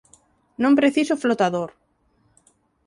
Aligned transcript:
Non 0.63 0.77
preciso 0.79 1.21
flotador. 1.23 1.69